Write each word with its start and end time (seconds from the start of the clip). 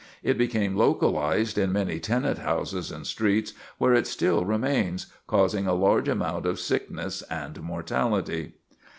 It 0.23 0.35
became 0.35 0.75
localized 0.75 1.59
in 1.59 1.71
many 1.71 1.99
tenant 1.99 2.39
houses 2.39 2.89
and 2.91 3.05
streets, 3.05 3.53
where 3.77 3.93
it 3.93 4.07
still 4.07 4.43
remains, 4.45 5.05
causing 5.27 5.67
a 5.67 5.75
large 5.75 6.07
amount 6.09 6.47
of 6.47 6.59
sickness 6.59 7.21
and 7.29 7.61
mortality. 7.61 8.53